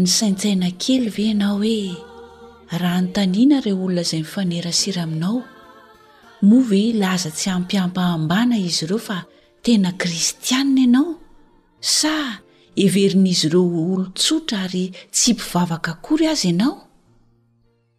[0.00, 1.92] ny saintsaina kely ve ianao hoe
[2.80, 5.40] raha nytaniana reo olona zay mifanera sira aminao
[6.48, 9.18] moa ve laza tsy ampiampahambana izy ireo fa
[9.64, 11.12] tena kristianna ianao
[11.98, 12.14] sa
[12.80, 16.74] heverin'izy ireo olo-tsotra ary tsy mpivavaka kory azy ianao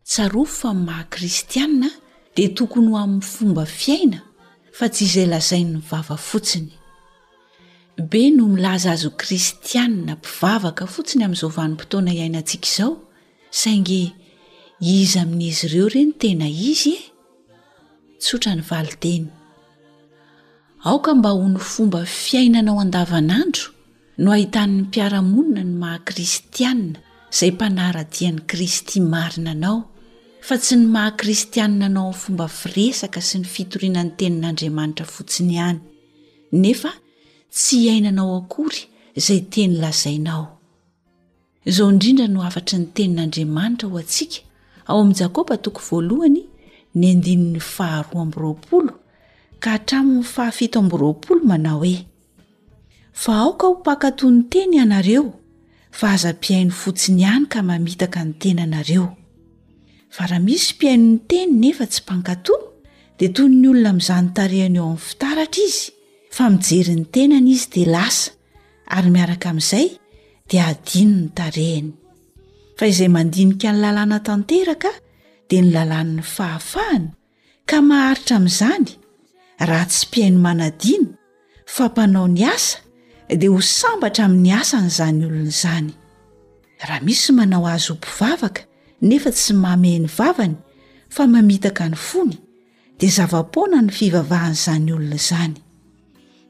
[0.09, 1.89] tsarofo fa n'y maha kristianna
[2.35, 4.19] dia tokony ho amin'ny fomba fiaina
[4.77, 6.69] fa tsy izay lazain'ny vavafotsiny
[8.09, 12.93] be no milaza azy kristianina mpivavaka fotsiny amin'izaovanimpotoana ihainantsika izao
[13.61, 13.99] sainge
[14.97, 17.03] izy amin'izy ireo ireny tena izy e
[18.23, 19.25] tsotra ny valinteny
[20.89, 23.65] aoka mba ho ny fomba fiainanao an-davanandro
[24.21, 26.99] no hahitan'ny mpiaramonina ny maha kristianna
[27.33, 29.77] izay mpanaradian'ny kristy marina anao
[30.47, 35.79] fa tsy ny maha kristianina anao nfomba firesaka sy ny fitorianany tenin'andriamanitra fotsiny ihany
[36.63, 36.91] nefa
[37.55, 38.81] tsy iainanao akory
[39.25, 40.43] zay teny lazainao
[41.69, 44.39] izao indrindra no afatry ny tenin'andriamanitra ho atsika
[44.89, 46.41] ao am' jakoba toko voalohany
[46.99, 48.93] ny andini'ny faharoa abyroaolo
[49.61, 51.95] ka hatramin'ny fahafito mroolo mana hoe
[53.21, 55.23] fa aoka ho mpankatòn'ny teny ianareo
[55.99, 59.07] fa aza mpiaino fotsiny hany ka mamitaka ny teny anareo
[60.15, 62.65] fa raha misy mpiaino ny teny nefa tsy mpankatono
[63.17, 65.87] di toy ny olona mzantarehany eo am'nyfitaratra izy
[66.35, 68.31] fa mijery n'ny tenany izy dia lasa
[68.97, 69.87] ary miaraka amin'izay
[70.49, 71.91] dia adino ny tarehiny
[72.79, 74.91] fa izay mandinika ny lalàna tanteraka
[75.51, 77.09] dia ny lalàn'ny fahafahana
[77.69, 78.87] ka maharitra amin'izany
[79.69, 81.11] raha tsy mpiaino manadino
[81.75, 82.79] fampanao ny asa
[83.41, 85.89] dia ho sambatra amin'ny asan' izany olona izany
[86.87, 88.61] raha misy manao azo o mpivavaka
[89.09, 90.55] nefa tsy mameyny vavany
[91.15, 92.35] fa mamitaka ny fony
[92.99, 95.55] dia zava-poana ny fivavahan' izany olona izany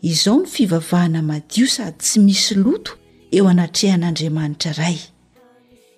[0.01, 2.91] izao ny fivavahana madio sady tsy misy loto
[3.31, 4.97] eo anatrehan'andriamanitra iray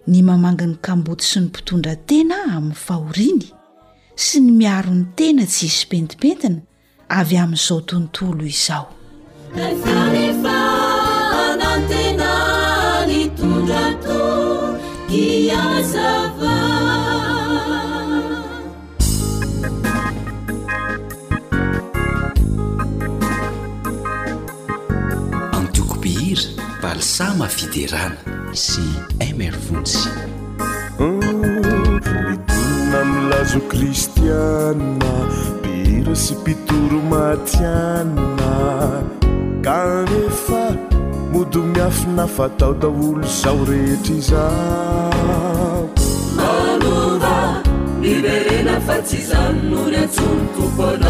[0.08, 3.48] ny mamangi ny kamboty sy ny mpitondratena amin'ny fahoriany
[4.16, 6.60] sy ny miaro ny tena tsy hisy mpentipentina
[7.10, 8.90] avy amin'izao tontolo izao
[27.18, 28.20] samafiderana
[28.58, 28.82] sy
[29.22, 30.10] emer volsy
[32.34, 35.14] itonna milazo kristianna
[35.62, 38.56] bera sy pitoro matianna
[39.66, 40.64] kanefa
[41.34, 45.14] modo miafina fataodaolo zao rehetra izao
[46.36, 47.64] maoa
[48.10, 51.10] ierenafaortsookooaa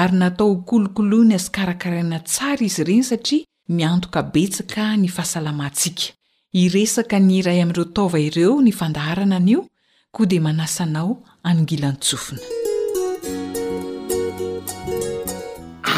[0.00, 6.12] ary natao hokolokoloha ny azokarakaraina tsara izy ireny satria miantoka betsaka nifahasalamantsika
[6.52, 9.68] iresaka ny iray amiireo taova ireo nyfandaharana anio
[10.12, 12.42] koa di manasa anao anongilanytsofiny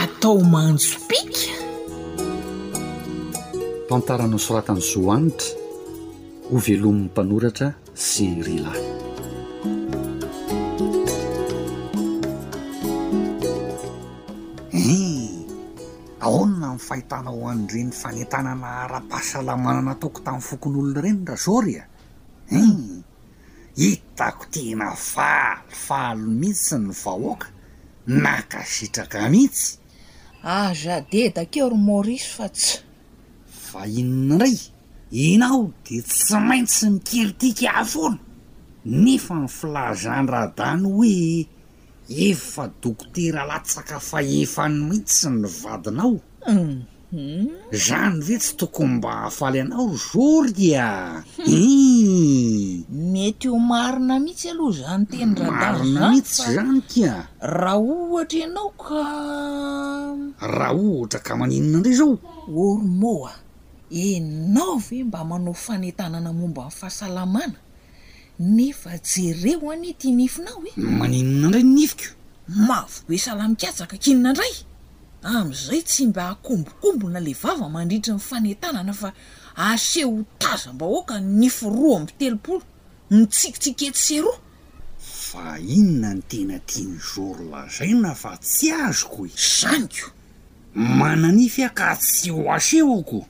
[0.02, 1.54] atao manjopika
[3.88, 5.58] tantarano soratany zoanitra
[6.50, 8.72] ho velomin'ny panoratra sy rila
[14.78, 15.15] eh,
[16.26, 21.86] ahonina mn'fahitana ho an'irenyy fanentanana ara-pahasalamanana ataoko tamin'ny fokon'olona reny ra zaory a e?
[22.50, 22.62] hu
[23.80, 27.46] hitako tena valofaalo mihitsy ny vahoaka
[28.24, 29.66] nakazitraka mihitsy
[30.56, 32.72] azade dakeory maurise fa tsy
[33.66, 34.56] fa in' ray
[35.28, 38.18] inao de tsy maintsy nikeritika afoana
[39.02, 41.14] nefa ny filazandrahadany hoe
[42.08, 46.14] efa dokotera latsaka faefan'ny mitsy ny vadinao
[46.46, 47.46] uum mhm.
[47.74, 50.88] zany ve tsy tokon mba hahafaly anao r zoria
[51.38, 52.82] eh
[53.12, 59.02] mety o marina mihitsy aloha zany tenyramdaaro nza anmihitsy zany kia raha ohatra ianao ka
[60.54, 62.18] raha ohatra ka maninona ndray zao
[62.60, 63.32] ormoa
[63.90, 67.54] enao ve mba manao fanetanana momba n'y fahasalamana
[68.38, 72.04] nefa jere aniti nifinao e maninona indray nnifoko
[72.48, 74.54] mavok e salamikatsaka akinona ndray
[75.34, 79.08] amn'izay tsy mba hakombokombona ley vava mandritry nyfanentanana fa
[79.56, 82.62] aseo h taza mba hoka nifo ro amitelopolo
[83.10, 84.38] nitsikitsik etseroa
[85.28, 90.08] fa inona ny tena tia nyzoryla zaina fa tsy azoko e zanyko
[90.74, 93.20] mananify ah ka tsy ho aseo ao ko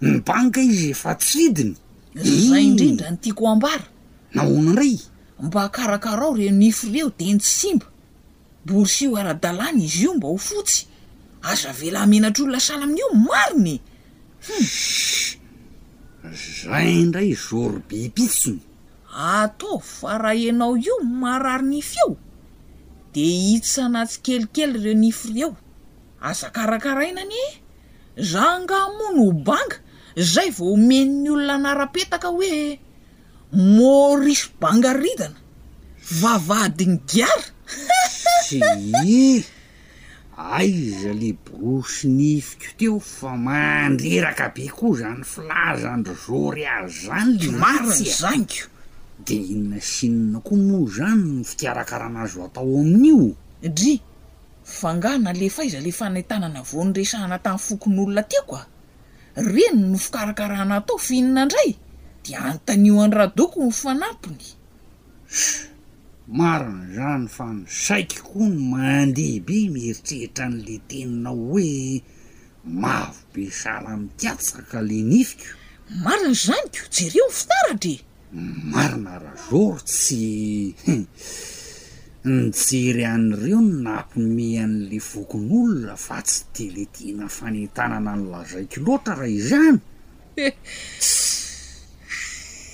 [0.00, 1.74] ny banika izy fa tsidiny
[2.14, 3.84] zay indrindra nytiako ambara
[4.34, 4.96] nahona ndray
[5.40, 7.86] mba akarakarao reo nifreo de ny tsimba
[8.66, 10.80] borsy io ara-dalàny izy io mba ho fotsy
[11.50, 13.78] aza vela menatry olona sana amin'io mariny
[14.46, 14.74] fus
[16.22, 16.36] hmm.
[16.64, 18.58] zay ndray zory bibisiy
[19.38, 22.12] atao fa raha anao io marary nif eo
[23.14, 25.50] de hitsanatsy kelikely reo nifreo
[26.28, 27.60] aza karakarainany e
[28.30, 29.76] za ngamoanoho banga
[30.32, 32.50] zay vao homeniny olona anara-petaka hoe
[33.52, 35.36] maris bangaridana
[36.20, 38.62] vavadiny giarasyi
[40.52, 47.50] aiza le borosy nifiko teo fa mandreraka be koa zany filazandro zory azy zany le
[47.52, 48.12] marosi e.
[48.20, 48.66] zanyko
[49.26, 54.00] de inona sinona koa mo zany no fitarakaranazo atao amin'io dri
[54.64, 58.64] fangana lefa aiza le fanaintanana vonyresahana tamin'ny fokon'olona tiako a
[59.36, 61.76] reno no fikarakarana atao fihinina ndray
[62.24, 64.48] de anntanyo any raha-doko ny fanapinys
[66.40, 71.72] mariny zany fa ny saiky koa ny mandeha be mieritrehitra an'le teninao hoe
[72.82, 75.48] mavo be sahala mitiatsaka le nifiko
[76.04, 77.96] mariny zany koho jereo ny fitaratra e
[78.72, 80.24] marina rahazory tsy
[82.38, 88.24] nyjery an'ireo ny nampiny mey an'la vokon' olona fa tsy de le tina fanentanana ny
[88.32, 89.78] lazaiko loatra raha izany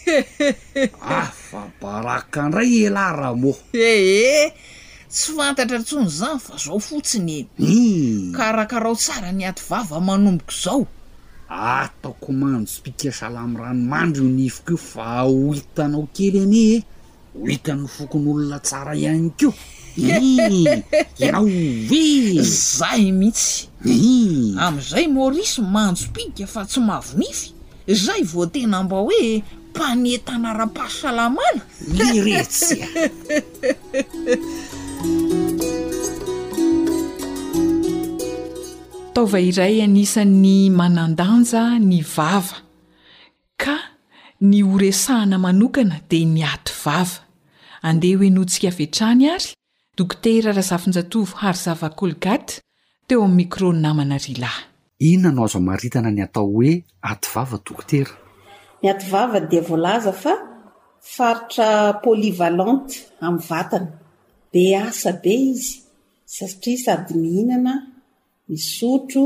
[1.19, 3.53] afa baraka ndray elaramo
[3.91, 4.51] eheh
[5.13, 8.33] tsy fantatra tsony zany fa zao fotsiny eny hmm.
[8.37, 10.85] karakarao tsara ni aty vava manomboko zao
[11.49, 16.83] ataoko mahnjopika salamy ranomandro io nifoka io fa o hitanao kely anye e.
[17.39, 19.53] ho hitanny fokon'olona tsara ihany ko
[21.21, 23.67] ianao e zay mihitsy
[24.59, 27.53] am'izay maurisy mahnjopika fa tsy mavonify
[27.89, 29.43] zay vo tena mba hoe
[29.79, 31.55] netanara-paaalamaa
[31.95, 32.35] y
[39.15, 42.57] taova iray anisan'ny manandanja ny vava
[43.63, 43.77] ka
[44.51, 47.19] ny oresahana manokana dea ny ati vava
[47.89, 49.49] andeha hoe no tsika vetrany ary
[49.99, 52.55] dokotera raha zafinjatov hary zavakolgaty
[53.09, 54.51] teo ami'nimicro namana rylay
[55.11, 56.73] inona no azo maritana ny atao hoe
[57.11, 58.13] aty vava dokotera
[58.83, 60.35] ny ati vava dia volaza fa
[61.15, 61.69] faritra
[62.05, 62.95] polivalante
[63.27, 63.89] amin'ny vatana
[64.53, 65.71] be asa be izy
[66.37, 67.73] satria sady mihinana
[68.49, 69.25] misotro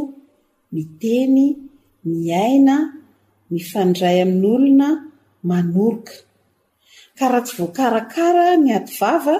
[0.74, 1.42] miteny
[2.22, 2.76] miaina
[3.50, 4.88] mifandray amin'n'olona
[5.48, 6.14] manoroka
[7.18, 9.36] ka raha tsy voa karakara ny ati vava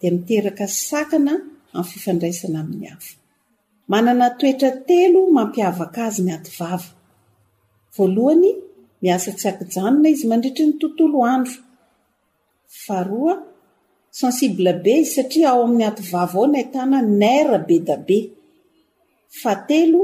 [0.00, 3.12] dia miteraka ysakana amin'ny fifandraisana amin'ny hafa
[3.92, 6.88] manana toetra telo mampiavaka azy ny ati vava
[7.96, 8.48] voalohany
[9.04, 11.54] miasa tsy akijanona izy mandritry ny tontolo andro
[12.84, 13.34] fa aroa
[14.20, 18.18] sensible be izy satria ao amin'ny ato vava ao naitana nara be dabe
[19.40, 20.00] fa telo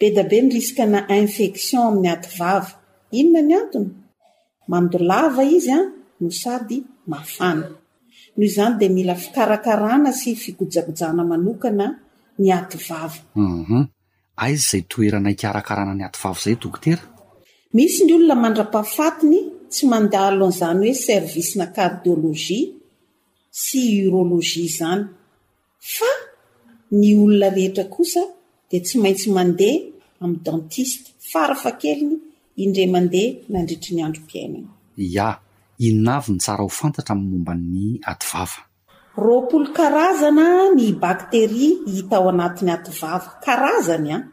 [0.00, 2.70] be dabe nyrisikana infection amin'ny ati vava
[3.20, 3.90] inona ny atono
[4.78, 5.86] andoava izya ah,
[6.22, 6.76] no sady
[7.16, 7.68] afana
[8.36, 11.86] nohozany de mila fikarakarana sy fikojakojana anokana
[12.40, 12.64] nya
[16.22, 16.40] vav
[17.76, 19.38] misy ny olona mandra-pahafatiny
[19.72, 22.60] tsy mandeha alohanizany hoe servisina kardiôlogia
[23.62, 25.02] sy urôlogia zany
[25.94, 26.10] fa
[26.98, 28.22] ny olona rehetra kosa
[28.68, 29.76] dia tsy maintsy mandeha
[30.22, 30.98] ami'ny dentiste
[31.30, 32.16] fara fa keliny
[32.64, 34.70] indre mandeha nandritri ny androm-piainana
[35.08, 35.28] ia
[35.86, 38.60] inonaviny tsara ho fantatra ami'ny momban'ny ato vava
[39.24, 40.46] roapolo karazana
[40.78, 44.32] ny bakteria hita ao anatin'ny ati vava karazany an ah!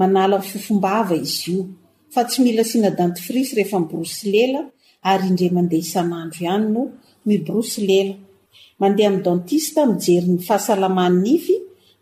[0.00, 1.64] manala ny fifombava izy io
[2.12, 4.60] fa tsy mila siana dantifrisy rehefa iborosy lela
[5.10, 6.82] ary indre mandea isamandro ihany no
[7.28, 8.14] miborosy lela
[8.80, 11.56] mandeha amin'ny dantiste mijerin'ny fahasalamanny ify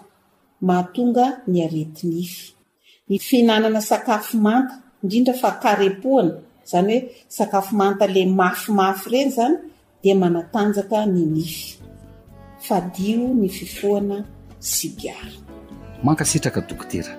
[0.67, 2.53] mahatonga ny aretinify
[3.09, 6.33] ny fiinanana sakafo manta indrindra fa karepoana
[6.69, 9.55] zany hoe sakafo manta la mafimafy ireny zany
[10.01, 11.77] dia manatanjaka ny nify
[12.67, 14.17] fadio ny fifoana
[14.59, 15.31] sigara
[16.03, 17.11] mankasitraka dokotera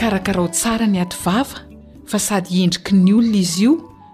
[0.00, 1.56] karakarao tsara ny aty vava
[2.10, 3.68] fa sady endriky nyolona izy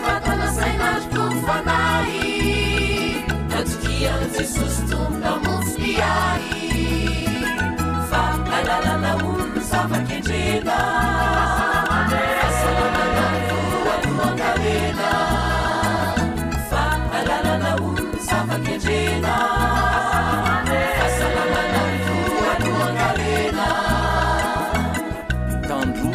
[25.79, 26.11] ando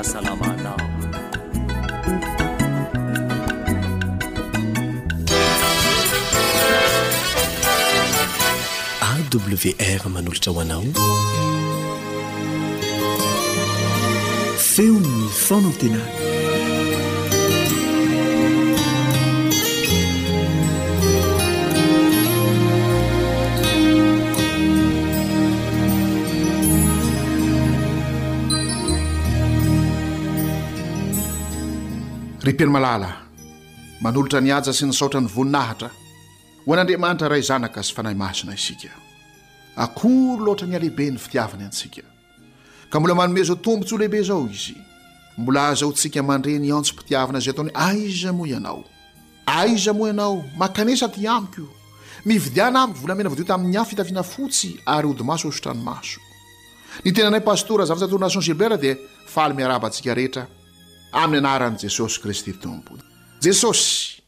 [0.00, 0.74] asalamaa
[9.14, 10.84] awr manolotra ho anao
[14.72, 15.04] feon
[15.44, 16.02] fonamtena
[32.48, 33.10] y mpinamalala
[34.00, 35.88] manolotra niaja sy nysaotra ny voninahitra
[36.64, 38.88] ho an'andriamanitra ray zanaka sy fanahy masina isika
[39.76, 42.02] akory loatra ny alehibe ny fitiavany antsika
[42.90, 44.74] ka mbola manome zao tombontsy o lehibe izao izy
[45.38, 48.84] mbola azao ntsika mandre ni antsompitiavana izay ataonoe aiza moa ianao
[49.46, 51.68] aiza moa ianao makanesa ty amiko
[52.24, 56.20] mividiana amiko volamena vaoatyo tamin'ny ay fitaviana fotsy ary ody maso osotranymaso
[57.04, 58.96] ny tenanay pastora zava-tsy tory nasion gilbera dia
[59.34, 60.48] faly miarabantsika rehetra
[61.12, 63.02] ami'ny anaran' jesosy kristy toambony
[63.44, 64.22] jesosy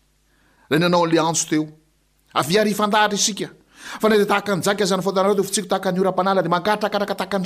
[0.70, 1.66] ay nanao le aso teo
[2.34, 3.48] avary ifandahatra isika
[4.00, 7.36] fa n de tahaka anakaznyfotnareo tsotahaa ranay maatrakarakatahka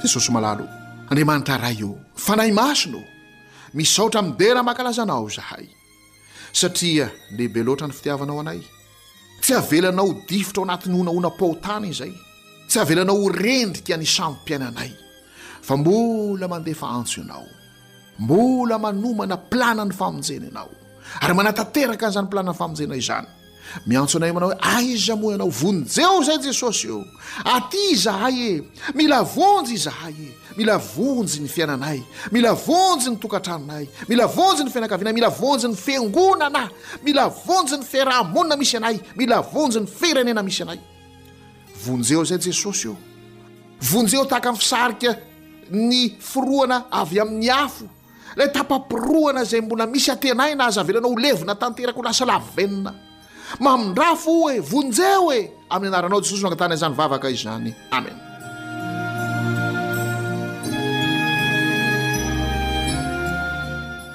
[0.07, 0.65] sosy malalo
[1.09, 1.91] andriamanitra ray o
[2.25, 3.01] fa nay masono
[3.77, 5.65] misy zaotra mideha raha mahakalazanao zahay
[6.61, 7.05] satria
[7.37, 8.61] leibe loatra ny fitiavanao anay
[9.43, 12.13] tsy avelanao difotra ao anatin'ny honahonapaotany izay
[12.69, 14.91] tsy avelanao o rendry tia nysamympiainanay
[15.67, 17.47] fa mbola mandehfa antso ianao
[18.23, 20.71] mbola manomana mplana ny famonjena anao
[21.23, 23.27] ary manatanteraka an'izany planany famonjenay izany
[23.85, 27.05] miantso anay manao hoe aiza moa ianao vonjeo zay jesosy eo
[27.45, 32.01] aty zahay e mila vonjy izahay e mila vonjy ny fiainanay
[32.31, 36.69] mila vonjy ny tokatranonay mila vonjy ny fianakavina mila vonjy ny fingonana
[37.03, 40.79] mila vonjy ny firamonina misy anay mila vonjyny firenena misy anay
[41.85, 42.95] vonjeo zay jesosy eo
[43.81, 45.15] vonjeo taka n fisarika
[45.71, 47.85] ny foroana avy amin'ny afo
[48.35, 53.06] la tapapirohana zay mbona misy atenayna azavelanao levona tanteraky ho lasa lavenna
[53.59, 58.15] mamindrafo oe vonje hoe amin'ny anaranao jesosy noangatana zany vavaka i zany amen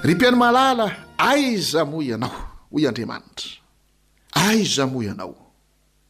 [0.02, 0.86] rypianymalala
[1.18, 2.34] aiza mo ianao
[2.72, 3.50] hoy andriamanitra
[4.46, 5.34] aiza mo ianao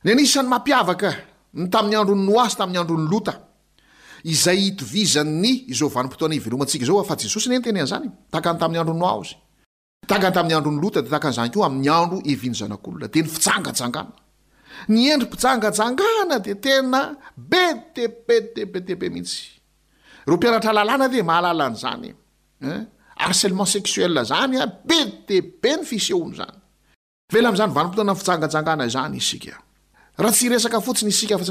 [0.04, 1.10] ny anisan'ny mampiavaka
[1.54, 3.34] ny tamin'ny andro ny noasy tamin'ny androny lota
[4.24, 9.00] izay hitovizanny izeoavanim-potoana ivelomantsika zao fa jesosy nny teny an'zany tahaka ny tamin'ny andro n
[9.02, 9.34] noa ozy
[10.06, 14.12] taantamin'nyandro nylota dtakan'zany ko amin'ny andro evino zanak'olna de ny fiangajangana
[14.94, 17.02] ny endry m-piangajangana de tena
[17.52, 22.16] bedbbtbe mihintsyro mianatralalàna de mahalalaan'zanyn
[23.26, 26.56] arselement seel zanya bedbe ny fiseono zany
[27.38, 29.08] ela am'zanyvanimpana nyfiangajangananyotnmoa
[30.18, 31.48] nylrtnyyoaooaameetna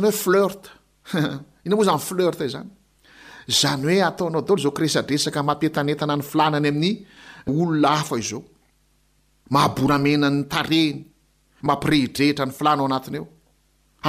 [6.19, 6.91] ny filanany amin'ny
[7.49, 10.99] naaaoahaoraenany taeny
[11.65, 13.27] mampirehidrehitra ny flanaao anatiny eo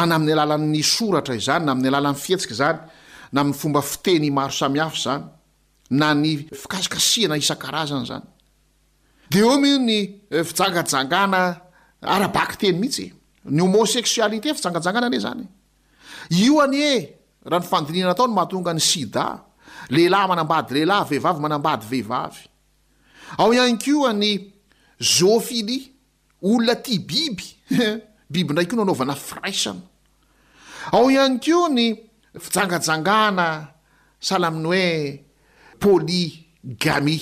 [0.02, 2.78] any amin'ny alalan'ny soratra zany na amn'ny alalan'ny fihetsika zany
[3.32, 5.24] na amn'ny fomba fiteny maro samia zany
[6.00, 8.28] na ny fiaikaiana inaznyzano
[9.60, 9.98] m ny
[10.36, 11.40] eh, fijangajangana
[12.14, 13.10] arabaky teny mihitsy e.
[13.54, 15.44] ny hômôseksialite fijangajangana an zany
[16.44, 16.86] io anye
[17.50, 19.24] raha ny fandininanataony mahatonga ny sida
[19.94, 22.42] lehilahy manambady lehilahy vehivavy manambady vehivavy
[23.38, 24.38] ao ihany ko a ny
[24.98, 25.92] zofili
[26.42, 27.46] olona ti biby
[28.32, 29.80] biby ndraiko nanaovana firaisana
[30.92, 31.86] ao ihany ko ny
[32.44, 33.48] fijangajangana
[34.20, 35.20] sala amin'ny hoe
[35.80, 37.18] poligami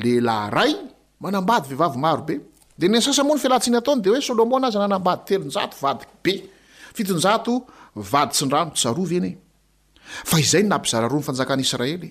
[0.00, 0.72] lelahy ray
[1.20, 2.34] manambady vehivavy maro be
[2.78, 6.32] de nysasa moa ny fialatsiana ataony de hoe solômona azy n anambady telon-jato vadi be
[6.96, 7.52] fitonjato
[7.94, 9.38] vadi tsindrano jarovy eny e
[10.30, 12.10] fa izay no nampizara roa nyfanjakanyraely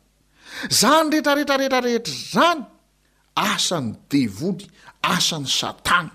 [0.69, 2.63] zany rehetrarehetrarehetrarehetra rany
[3.49, 4.65] asany devoly
[5.13, 6.11] asany satana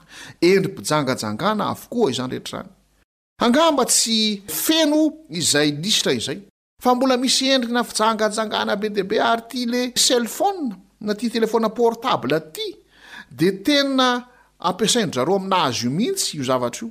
[0.53, 2.71] endrimpijangajangana avokoa izany rehetra rany
[3.47, 4.19] angahmba tsy
[4.65, 5.03] feno
[5.41, 6.39] izay listra izay
[6.83, 10.73] fa mbola misy endrik na fijangajangana be deaibe ary ty le selfona
[11.07, 12.67] na ty telefona portable ty
[13.39, 14.09] dia tena
[14.69, 16.91] ampiasainydrareo aminahazy io mihitsy io zavatra io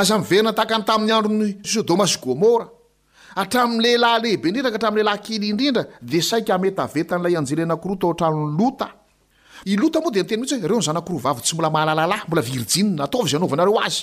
[0.00, 2.66] aza miverina tahaka ny tamin'ny androny sodômasy gômôra
[3.40, 8.90] atramlehilahy lehibe indrindraka hatralalahy kily indrindra de saia metavetan'lay aelnatoaotmoa
[10.16, 14.02] de nteny his hoe ireonyzanakro vav tsy mbola mahalalalahy mbola viria ataovzanovanareo azy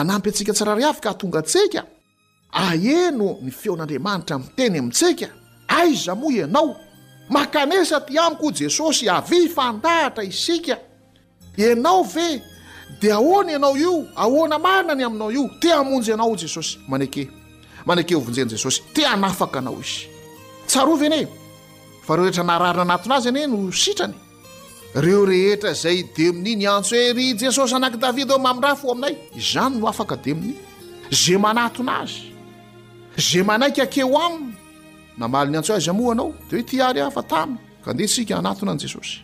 [0.00, 1.80] anampy atsika tsarary avy ka hatonga tsika
[2.64, 5.28] aheno ny feon'andriamanitra miteny amintsika
[5.78, 6.76] aiza moa ianao
[7.30, 10.76] makanesa ty amiko jesosy avy fandahatra isika
[11.56, 12.42] ianao ve
[13.00, 17.28] dia ahoana ianao io ahoana manany aminao io ti hamonjy ianao jesosy manake
[17.86, 20.06] maneke hovonjen' jesosy ti anafaka anao izy
[20.66, 21.26] tsarovy ane
[22.06, 24.14] fa reo rehetra nararina anatona azy ane no sitrany
[24.94, 29.14] reo rehetra zay di mini ny antso hery jesosy anak' davida ao mamidra foo aminay
[29.34, 30.56] izany no afaka dia mini
[31.10, 32.20] zay manatona azy
[33.18, 34.54] zay manaiky akeo aminy
[35.18, 38.78] namaliny antso azy amo anao di hoe tiary hafa taminy ka ndeha sika anatona an'
[38.78, 39.22] jesosy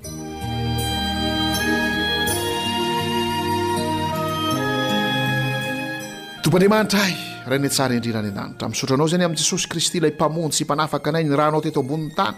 [6.42, 7.16] tompo andriamanitra ahy
[7.48, 11.25] rany tsara indridra any ananitra mnsaotranao zany amin'ni jesosy kristy ilay mpamony tsy hmpanafaka anay
[11.25, 12.37] ny ranao teto ambonin'ny tany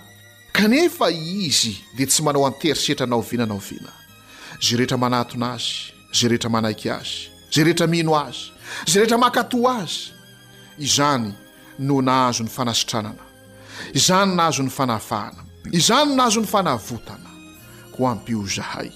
[0.55, 3.93] kanefa izy dia tsy manao anterisetra naovina naoviana
[4.63, 5.71] zy rehetra manatona azy
[6.15, 7.15] zy rehetra manaiky azy
[7.53, 8.39] zy rehetra mino azy
[8.87, 9.99] zy rehetra makatòa azy
[10.79, 11.33] izany
[11.79, 13.25] no nahazo ny fanasitranana
[13.99, 15.43] izany na hazony fanahfahana
[15.79, 17.31] izany na azo ny fanavotana
[17.95, 18.91] koa ampio izahay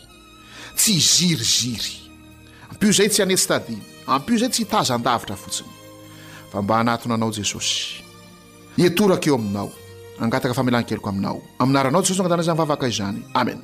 [0.79, 1.92] tsy hziryziry
[2.71, 5.73] ampio izay tsy hanetsy tadina ampio izay tsy hitazan-davitra fotsiny
[6.53, 7.83] fa mba hanatona anao jesosy
[8.79, 9.71] ietoraka eo aminao
[10.20, 13.59] angataka famelan keloko aminao aminaranao jisosy angata zanyvavaka izany amen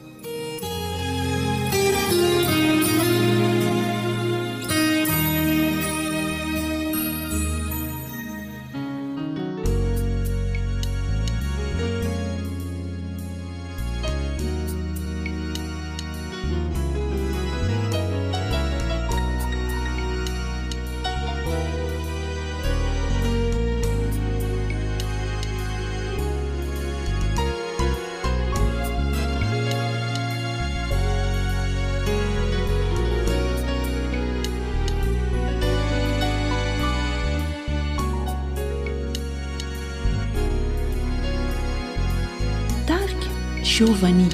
[43.90, 44.28] ovani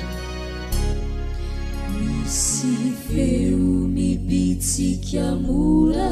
[1.88, 6.10] misiveu mibitikyamula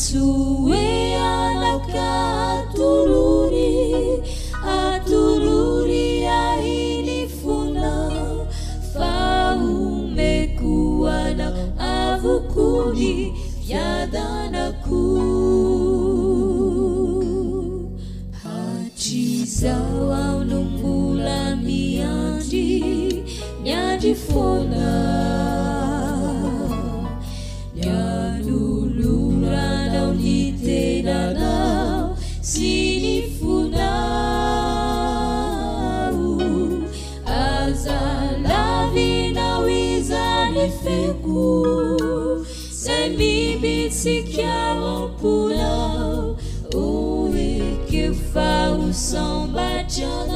[49.95, 50.32] 救了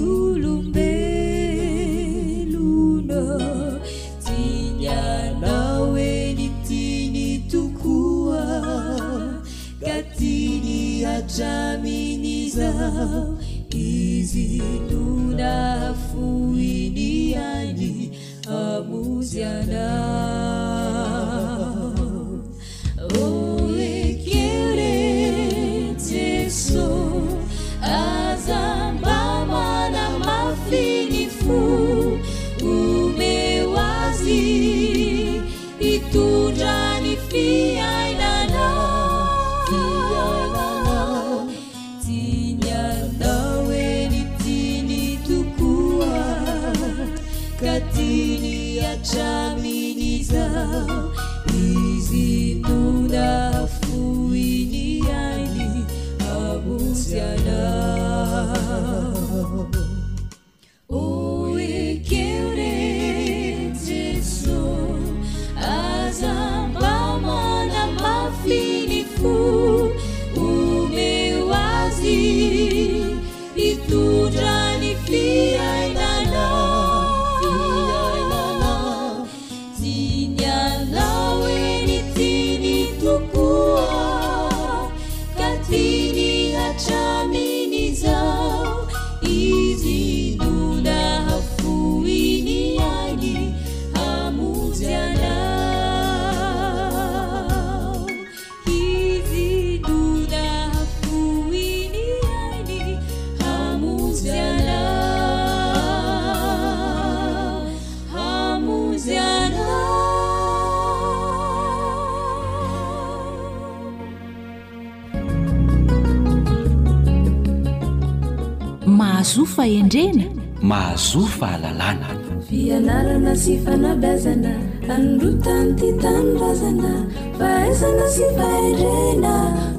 [119.57, 120.25] fahendrena
[120.71, 122.09] mahazoa faalalana
[122.49, 124.53] fianarana sy fanabazana
[124.95, 126.93] anorotany ty tanorazana
[127.39, 129.35] fahazana sy fahendrena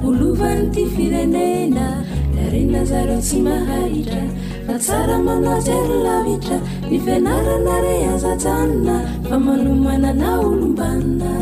[0.07, 1.85] olovan'ny ty firenena
[2.43, 4.21] arena zareo tsy mahaitra
[4.69, 6.57] fa tsara manatsyerolavitra
[6.91, 8.95] ny fianarana re azajanona
[9.27, 11.33] fa manomana na olombanina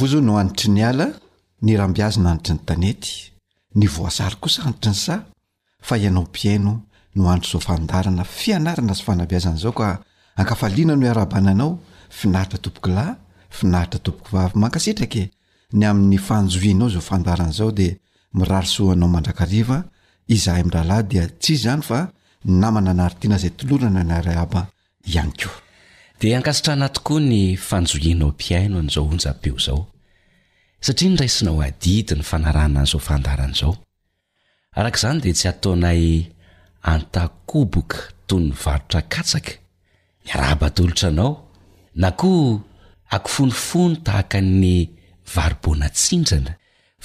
[0.00, 1.06] vozao no anitry ny ala
[1.66, 3.10] nirambiazina anitry ny tanety
[3.78, 5.14] ny voasary kosa anitry ny sa
[5.88, 6.72] fa ianao piaino
[7.16, 9.88] no anitro zao fandarana fianarana sy fanambiazana zao ka
[10.40, 11.72] ankafaliana no iarahabana anao
[12.18, 13.12] finahitra toboklahy
[13.56, 15.22] finahritra toboko vavy mankasitrake
[15.78, 17.92] ny amin'ny fanjohinao zao fandarana zao dia
[18.38, 19.78] mirarosoanao mandrakariva
[20.34, 21.98] izahay ami' rahalahy dia tsizy zany fa
[22.62, 24.62] namana naritiana zay tolorana nariaba
[25.14, 25.48] iany ko
[26.20, 29.80] dia ankasitra natokoa ny fanjohinao am-piaino n'izao onja-peo izao
[30.84, 33.74] satria nyraisinao adidi ny fanarana an'izao fandarana izao
[34.80, 36.02] araka izany dia tsy hataonay
[36.92, 37.96] antakoboka
[38.28, 39.52] toy ny varotra katsaka
[40.26, 41.32] nyarahbatolotra anao
[42.02, 42.54] na koa
[43.16, 44.72] akofonofono tahaka ny
[45.34, 46.52] varobona tsindrana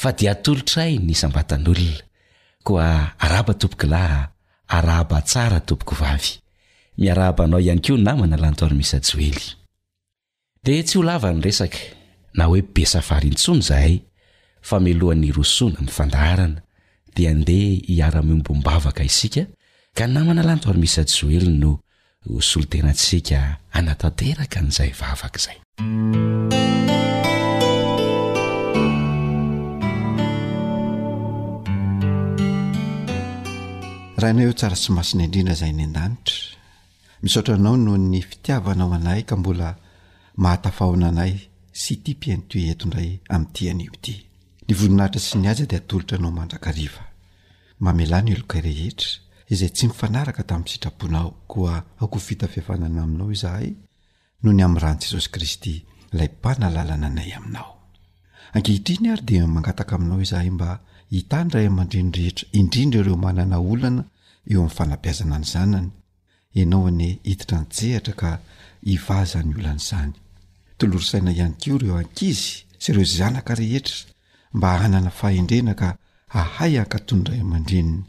[0.01, 2.03] fa dia atolotra y ny sambatan'olona
[2.67, 2.85] koa
[3.25, 4.21] araba tompoka laha
[4.77, 6.31] araba tsara tompoky vavy
[6.95, 9.35] miarahabanao iany ko namana lantormisajely
[10.63, 11.77] dia tsy ho lava nyresaka
[12.35, 13.95] na hoe besafarintsony zahay
[14.63, 16.63] fa melohany rosona ami fandarana
[17.15, 19.51] dia andeha hiara-miombombavaka isika
[19.95, 21.83] ka namana lantoaromisyajoely no
[22.31, 25.59] osolotenantsika anatanteraka nizay vavaka zay
[34.19, 35.67] rahana eo tsara tsy masnyrrza
[37.23, 39.69] misaotra anao noho ny fitiavanao anahy ka mbola
[40.43, 41.33] mahatafahona anay
[41.81, 44.15] sy ti mpian to etoindray ami'nity anioty
[44.67, 47.03] ny voninahitra sy ny aza di atolotra anao mandrakariva
[47.83, 49.09] mamelano eloka rehetra
[49.53, 53.67] izay tsy mifanaraka tamin'ny sitraponao koa aoko fita fiafanana aminao izahay
[54.41, 55.73] nohony amin'nyrani jesosy kristy
[56.13, 57.69] ilay mpanalalana anay aminao
[58.55, 60.69] ankihitriny ary dia mangataka aminao izahay mba
[61.13, 64.01] hitany ray mandrinorehetra indrindra ireo manana olana
[64.51, 65.89] eo amin'ny fanampiazana ny zanany
[66.59, 68.31] ianaoany hititra nijehatra ka
[68.89, 70.11] hivazany olan'izany
[70.79, 72.47] tolorosaina ihany kio ireo ankizy
[72.81, 73.97] sy ireo zanaka rehetra
[74.55, 75.89] mba hanana fahendrena ka
[76.39, 78.03] ahay ankatony ray aman-dreniny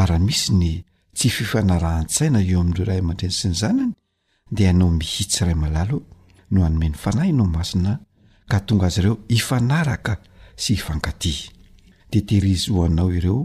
[0.00, 0.72] araha misy ny
[1.16, 3.92] tsy fifanaraan-tsaina eo amin'ireo ray amandreny sy ny zanany
[4.56, 5.98] dia ianao mihitsyiray malalo
[6.52, 7.92] no hanome 'ny fanahyinao masina
[8.50, 10.14] ka tonga azy ireo hifanaraka
[10.62, 11.34] sy hifankati
[12.10, 13.40] teterizy hoanao ireo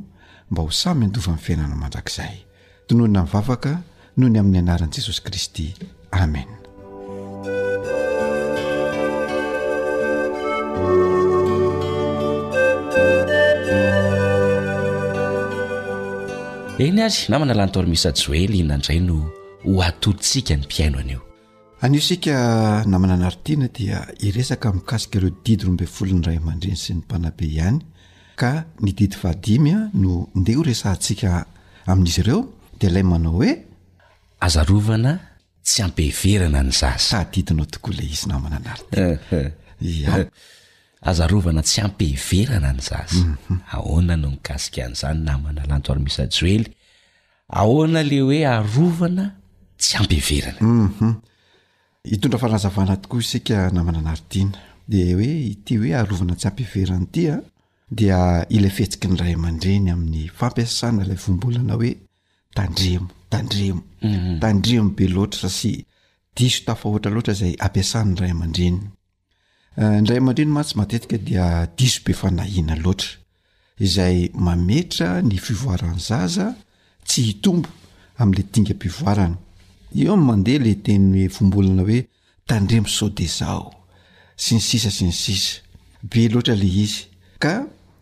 [0.52, 2.36] mba ho samy andova nyny fiainana mandrakizay
[2.88, 3.72] tonoana mivavaka
[4.18, 5.64] no ny amin'ny anaran'i jesosy kristy
[6.12, 6.50] amen
[16.84, 19.18] eny azy namana lanytaormisa joely ina andray no
[19.66, 21.20] ho atolontsika ny mpiaino anio
[21.86, 22.36] anio sika
[22.94, 23.98] namana anaritiana dia
[24.28, 27.82] iresaka mikasika ireo didy rombey folony ray mandreny sy ny mpanabe ihany
[28.42, 28.52] ka
[28.86, 31.30] nydidy fahadimy a no nde ho resahantsika
[31.92, 32.42] amin'izy ireo
[32.80, 33.52] dia ilay manao hoe
[34.46, 35.12] azarovana
[35.64, 38.32] tsy ampeverana ny zazy adidinao tokoa la izy mhm.
[38.32, 40.30] namana nartin
[41.12, 43.08] azorovana tsy ampehverana ny zay
[43.78, 46.68] ahona no migasikaan'zany namana lantoarmisjoely
[47.62, 49.26] ahona le hoe arovana
[49.82, 51.14] tsy ampehverana mhm.
[52.12, 54.58] hitondra fanazavana tokoa isika namana anaritiana
[54.92, 57.42] de hoe ity hoe arovana tsy ampiverany itya ah,
[57.98, 58.20] dia
[58.56, 61.92] ilay fihetsiki ny ray aman-dreny amin'ny fampiasana lay vombolana hoe
[62.58, 63.08] tandremo
[63.42, 64.96] tdrmtandrem mhm.
[64.96, 65.72] be loara sy
[66.36, 68.72] do tfaarazayamannray
[69.78, 76.56] -dray adrenomatsy eh, mateiadiaso be anahinaazymametra ny fivoaranzaza
[77.06, 77.70] tsy hitombo
[78.18, 79.36] am'la dingaivony
[80.10, 82.02] oammandeha la teny fmbolana hoe
[82.48, 83.62] tndrem sodea
[84.36, 87.06] sy ny ssa sy ssbe ale izy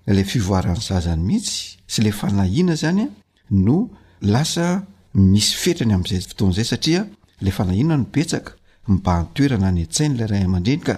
[0.08, 3.08] la fivoaranzaza ny mihitsy sy la fanahina zanya
[3.50, 3.90] no
[4.22, 4.86] lasa
[5.18, 7.02] misy fetrany ami'izay fotoan'izay satria
[7.42, 8.52] la fanahinoa nobetsaka
[8.88, 10.96] ba ntoerana ny atsainylay ray aman-dreny ka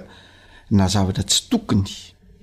[0.71, 1.85] nazavatra tsy tokony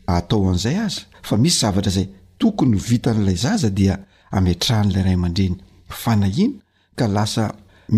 [0.07, 2.07] atao an'izay aza fa misy zavatra zay
[2.39, 3.95] tokony ho vita n'lay zaza dia
[4.33, 5.57] ametrahanylay ray aman-dreny
[6.03, 6.59] fanahina
[6.99, 7.45] ka lasa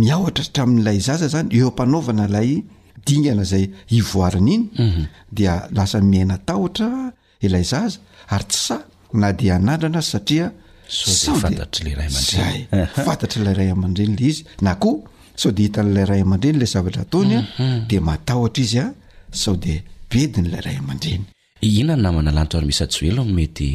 [0.01, 2.63] miaotrahtramin'ilay zaza zany eo am-panaovana ilay
[3.07, 5.05] dingana zay ivoariny iny mhm.
[5.33, 7.99] dia lasa miaina tahtra ilay zaza
[8.29, 8.77] ary tsy sa
[9.13, 10.53] na dia anandrana ay satria
[10.89, 12.67] sofatzay
[13.03, 15.05] fantatrlay ray aman-dreny la izy na ko
[15.41, 17.81] sao de hitan'lay ray aman-dreny la zavatra ataonya mhm.
[17.89, 18.87] de matahotra izy a
[19.31, 19.75] sao de
[20.11, 21.25] bedinyla ray ama-dreny
[21.67, 23.69] ionan namana lantsoary misy tsy elo mety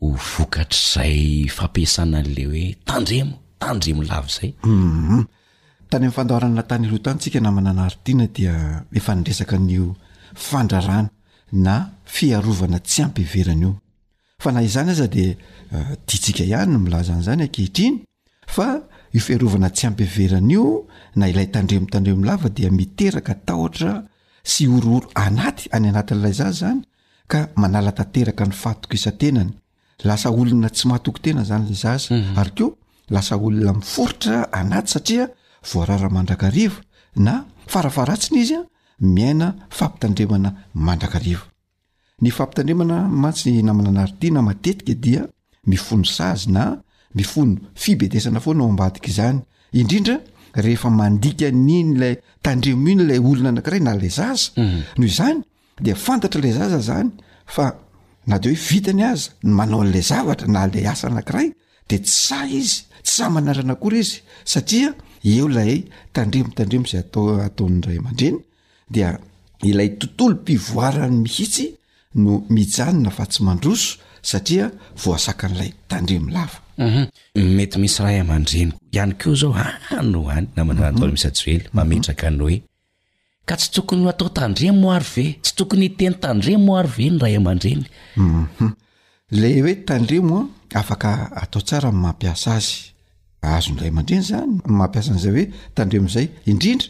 [0.00, 5.20] ho vokatr'zay fampiasana ale hoe tandremo tandremo lav zayu mhm.
[5.90, 8.54] tany ami'n fandahranna tany lotanytsika namana anaritiana dia
[8.98, 9.84] efa nindresaka nyo
[10.48, 11.10] fandrarana
[11.64, 11.74] na
[12.14, 13.70] fiarovana tsy ampiveranaio
[14.42, 15.24] fa na izany aza di
[15.76, 17.94] ah, diatsika ihanyny milaza any zany akehitriny
[18.54, 18.66] fa
[19.18, 20.66] ifiarovana tsy ampiverana io
[21.18, 23.92] na ilay tandremtandremlava dia miteraka tahotra
[24.52, 26.80] sy orooro anaty any anatin'lay zay zany
[27.30, 29.50] ka manala tateraka ny fatok isan-tenany
[30.08, 32.34] lasa olona tsy mahatokotena zany la zasy mhm.
[32.40, 32.68] ary keo
[33.14, 35.24] lasa olona miforitra anaty satria
[35.72, 36.78] vorara mandraka rivo
[37.24, 37.34] na
[37.72, 38.60] farafaratsina izya
[39.14, 40.48] miaina fampitandremana
[40.86, 41.44] mandraka rivo
[42.22, 45.22] ny fampitandremana matsy namananarytina matetika dia
[45.70, 46.64] mifono sazy na
[47.14, 49.40] mifono fibedesana foanao ambadika izany
[49.80, 50.16] indrindra
[50.64, 52.14] rehefa mandikanynylay
[52.44, 54.80] tandremo iny lay olona anakiray na lay zaza mhm.
[54.98, 55.40] noho zany
[55.84, 57.10] de fantatralay zaza zany
[57.54, 57.64] fa
[58.30, 61.48] nade hoe vitany aza manao n'lay zavatra na lay asa anakiray
[61.88, 64.18] de tsy sa izy tsy sa manarana kory izy
[64.52, 64.88] satria
[65.32, 65.72] eo lay
[66.14, 67.00] tandremotandremozay
[67.46, 68.38] ataon'ray man-dreny
[68.94, 69.08] dia
[69.70, 71.66] ilay tontolo mpivoarany mihitsy
[72.16, 74.70] no mijanona fa tsy mandroso satria
[75.04, 78.06] voasaka n'lay tandremolafmetmisy mhm.
[78.06, 79.66] rahaamadreoy keoao an
[80.02, 80.28] mhm.
[80.56, 87.36] anynamntmisy oeymaerakaoeka tsy tokony ho ataotandremmoaro ve tsy tokony hteny tandremo moaro ve ny raha
[87.40, 87.84] aman-dreny
[88.16, 88.68] mhm.
[89.40, 90.42] la hoe tandremoa
[90.74, 91.12] afaka
[91.42, 92.72] atao tsara mampiasa azy
[93.50, 95.46] aazon'ilay aman-drenry zany mampiasa an'zay hoe
[95.76, 96.88] tandremo zay indrindra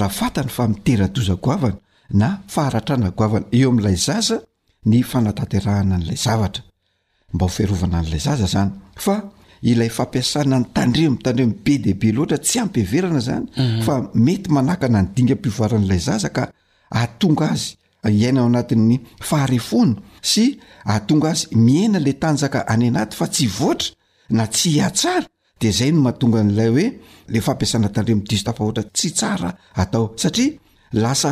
[0.00, 1.76] raha fatany fa miteradozagoavana
[2.20, 4.36] na faharatrana goavana eoamlay zza
[4.88, 6.64] ny fanataterahana an'ilay zavatra
[7.34, 8.70] mba hofiarovana an'lay zaza zany
[9.06, 9.16] fa
[9.70, 13.82] ilay fampiasana ny tandreo mtndre be diibe loatra tsy ampiverana zany mhm.
[13.86, 13.94] fa
[14.26, 16.44] mety manahka nanodinga mpivoaran'lay zaza ka
[17.00, 17.68] aatonga azy
[18.18, 18.96] hiaina ao anatin'ny
[19.28, 19.96] faharefona
[20.32, 20.44] sy
[20.92, 23.90] aatonga azy miaina la tanjaka any anaty fa tsy voatra
[24.38, 25.26] na tsy hahtsara
[25.60, 26.86] de zay no mahatonga n'lay hoe
[27.28, 28.28] l amianatt
[29.00, 29.48] ty tara
[29.82, 30.50] atao satria
[31.02, 31.30] lasa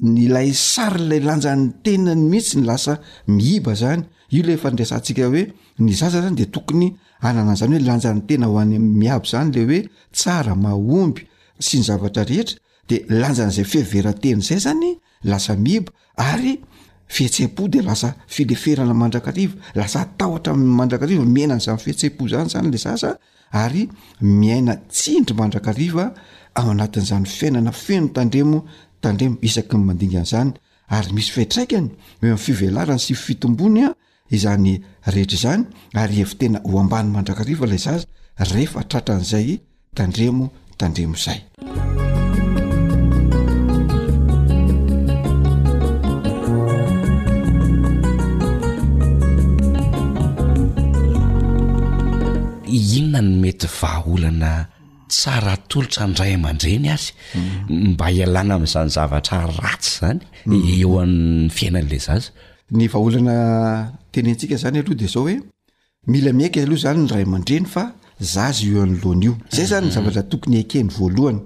[0.00, 5.46] ny lay sary lay lanjan'ny tenany mihitsy ny lasa miiba zany io lefa ndresantsika oe
[5.78, 9.78] ny zasa zany de tokony ananazany hoe lanjan'ny tena ho any miabo zany le oe
[10.12, 11.26] tsara mahomby
[11.58, 12.56] sy ny zavatrarehetra
[12.88, 16.60] de lanjan'zay fieveratena zay zany lasa miiba ary
[17.08, 23.18] fihetse-po de lasa fileferana mandrakariva lasa atahotra ai mandrakariva miainan'zany fihetseapo zany zany la zasa
[23.52, 23.88] ary
[24.20, 26.12] miaina tsindry mandrakariva
[26.54, 28.64] ao anatin'izany fiainana feno tandremo
[29.06, 30.50] tandremo isaky ny mandingan'izany
[30.96, 33.92] ary misy fitraikany hoe mn' fivelarany sy fitombonya
[34.34, 34.72] izany
[35.14, 35.66] rehetra zany
[36.02, 38.06] ary efa tena ho ambany mandrakariva lay zaza
[38.52, 39.60] rehefa tratran'izay
[39.94, 41.44] tandremo tandremo izay
[52.98, 54.52] inona no mety vahaolana
[55.08, 57.08] tsara tolotra ny ray aman-dreny ary
[57.88, 60.62] mba hialana ami'zany zavatra ratsy zany mm.
[60.76, 61.18] eo any
[61.56, 62.30] fiainan'la zaza
[62.72, 63.36] ny vaholana
[64.12, 65.36] tenentsika zany aloha de zao hoe
[66.12, 67.84] mila miaika aloha zany ny ray ama-dreny fa
[68.34, 70.28] zaza io anylohana io zay zany nyzavatra mm.
[70.32, 71.40] tokony ekeny voalohany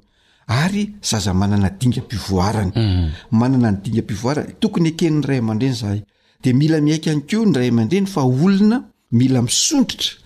[0.46, 3.08] ary zaza manana dingam-pivoarany mm.
[3.40, 6.00] manana ny dingam-pivoarany tokony ekenyny ray amandreny zahay
[6.42, 8.78] de mila miaika any ko ny ray amandreny fa olona
[9.12, 10.16] mila misondritra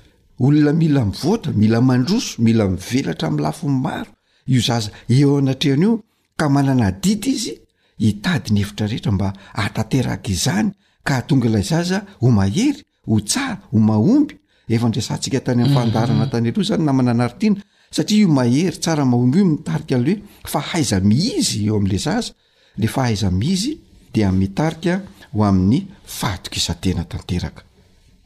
[0.41, 4.12] olona mila mivoata mila mandroso mila mivelatra am'ny lafo maro
[4.47, 5.93] io zaza eo anatrehana io
[6.39, 7.53] ka manana dida izy
[7.99, 9.28] hitadiny efitra rehetra mba
[9.64, 10.68] atateraka izany
[11.07, 14.35] ka hatonga ilay zaza ho mahery ho tsah ho mahomby
[14.74, 16.30] efa ndrasa ntsika tany ami'n fandarana mhm.
[16.32, 17.61] tany ero zany na manana aritiana
[17.97, 20.22] satria io mahery tsara mahomby io mitarika alehoe
[20.53, 22.32] fa haiza miizy eo am'la zaza
[22.80, 23.72] leefa haiza miizy
[24.12, 24.95] di mitarika
[25.35, 25.78] ho amin'ny
[26.18, 27.62] fatokisa tena tanteraka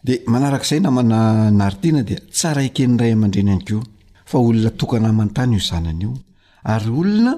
[0.08, 3.82] di manaraka izay namana nary tena dia tsara ikenyray aman-dreny any koa
[4.30, 6.12] fa olona tokana amany tany io zanana io
[6.74, 7.32] ary olona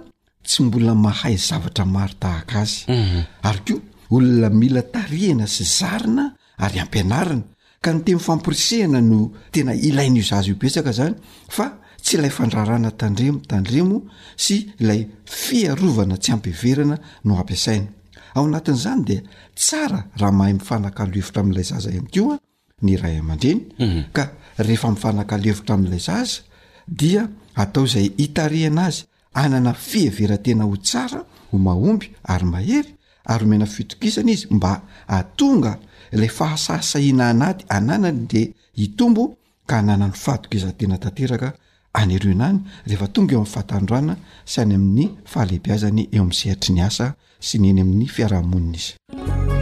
[0.48, 3.20] tsy mbola mahay zavatra maro tahaka azy mhm.
[3.48, 3.80] ary koa
[4.14, 6.24] olona mila tarihana sy zarina
[6.64, 7.44] ary ampianarana
[7.84, 9.18] ka ny te myfampirisehina no
[9.54, 11.14] tena ilain'io zazy o petsaka zany
[11.54, 11.66] fa
[12.04, 13.96] tsy ilay fandrarana tandremo tandremo
[14.44, 15.00] sy ilay
[15.44, 16.96] fiarovana tsy hampeverana
[17.26, 17.88] no ampiasaina
[18.36, 19.20] ao natin'izany dia
[19.58, 22.36] tsara raha mahay mifanakalo hevitra amin'ilay zazay amikoa
[22.82, 24.00] ny ray aman-dreny mhm.
[24.16, 26.42] ka rehefa mifanakalevitra amin'ilay zaza
[26.88, 29.04] dia atao izay itariana azy
[29.34, 31.20] anana fiheveratena ho tsara
[31.50, 32.92] ho mahomby ary mahevy
[33.24, 35.78] ary homena fitokisana izy mba atonga
[36.12, 38.42] ilay fahasasaiana anaty ananany de
[38.80, 41.48] hitombo ka hanana ny fahatokizatena tanteraka
[41.92, 44.14] anerioinany rehefa tonga eo amin'ny fahatandroana
[44.50, 47.06] sy any amin'ny fahalehibeazany eo amin'ny se hatri ny asa
[47.46, 49.59] sy ny eny amin'ny fiarahamonina izy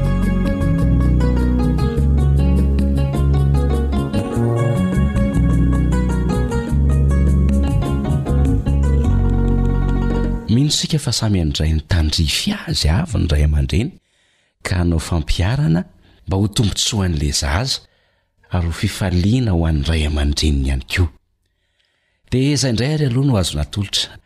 [10.49, 13.91] minonsika fa samy andray nitandri fy azy avy ny ray aman-dreny
[14.65, 15.83] ka hanao fampiarana
[16.27, 17.81] mba ho tombontsoany lezaza
[18.55, 21.09] ary ho fifaliana ho annray aman-dreniny ihany koa
[22.31, 24.17] dia izaindray ary aloha no ho azo natolotra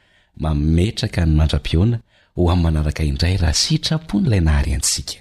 [0.43, 1.99] mametraka ny mandra-piona
[2.37, 5.15] ho ami manaraka indray raha sitrapony ilay nahary antsika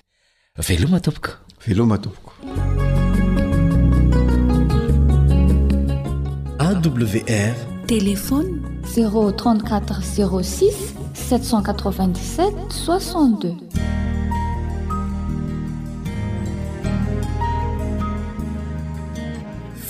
[0.68, 2.14] veloma tompokovelomatow
[7.92, 7.92] t0406 77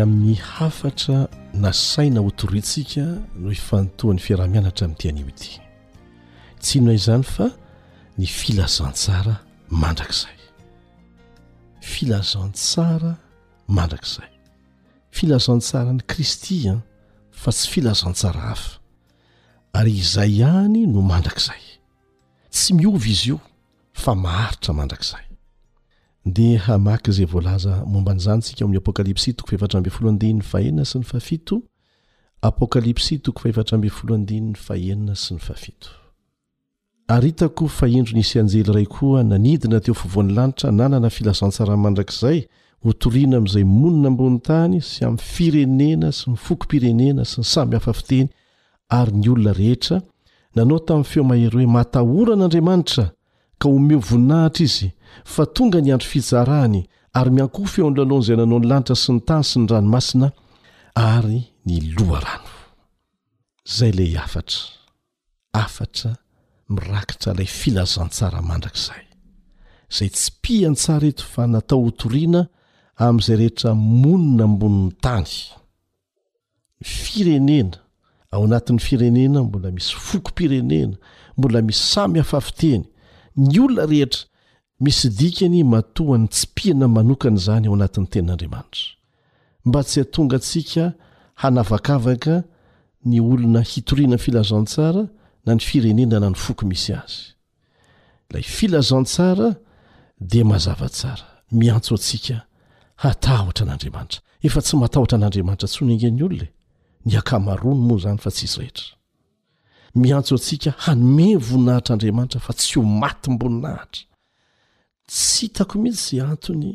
[0.00, 1.18] amin'ny hafatra
[1.62, 3.04] nasaina hotoriantsika
[3.42, 5.54] no ifanotoan'ny fiarahamianatra amin'ny ti an'ioity
[6.62, 7.48] tsy no ay izany fa
[8.18, 9.34] ny filazantsara
[9.82, 10.38] mandrakizay
[11.92, 13.12] filazantsara
[13.76, 14.32] mandrakizay
[15.16, 16.80] filazantsara ny kristy an
[17.42, 18.74] fa tsy filazantsara hafa
[19.78, 21.64] ary izay ihany no mandrakizay
[22.50, 23.40] tsy miovy izy io
[24.02, 25.26] fa maharitra mandrakizay
[26.18, 26.30] s
[37.10, 42.40] nyaritako fahendronisy anjely ray koa nanidina teo fovoan'ny lanitra nanana filazantsara mandrakzay
[42.84, 48.28] ho toriana ami'izay monina ambony tany sy am'ny firenena sy nyfokompirenena sy ny samy hafafiteny
[48.98, 50.02] ary ny olona rehetra
[50.54, 53.06] nanao tamin'ny feo mahery hoe matahoran'andriamanitra
[53.58, 54.90] ka homeo voninahitra izy
[55.34, 56.82] fa tonga ny andro fijarahany
[57.18, 60.28] ary miankofo eo anylalaohan'izay nanao ny lanitra sy ny tany sy ny ranomasina
[61.12, 62.50] ary ny loha rano
[63.76, 64.60] zay lay afatra
[65.64, 66.10] afatra
[66.74, 69.04] mirakitra ilay filazantsara mandrakizay
[69.96, 72.40] zay tsy pian-tsara reto fa natao hotoriana
[73.04, 73.70] amin'izay rehetra
[74.02, 75.30] monina ambonin'ny tany
[77.02, 77.78] firenena
[78.32, 80.96] ao anatin'ny firenena mbola misy fokompirenena
[81.38, 82.84] mbola misy samy hafaafiteny
[83.48, 84.24] ny olona rehetra
[84.80, 88.84] misy dikany matohan'ny tsy piana manokana zany ao anatin'ny tenin'andriamanitra
[89.64, 90.84] mba tsy hatonga atsika
[91.42, 92.42] hanavakavaka
[93.10, 95.02] ny olona hitoriana filazantsara
[95.46, 97.18] na ny firenenana ny foky misy azy
[98.30, 99.48] ilay filazantsara
[100.30, 101.26] dia mazavatsara
[101.58, 102.36] miantso atsika
[103.02, 105.88] hatahotra an'andriamanitra efa tsy matahotra an'andriamanitra tsyo e?
[105.88, 106.48] ny angeny olonae
[107.04, 108.94] ny hakamaroany moa zany fa tsy izy rehetra
[109.94, 114.07] miantso atsika hame voninahitr'andriamanitra fa tsy ho maty mboninahitry
[115.10, 116.70] tsy hitako mihitsy antony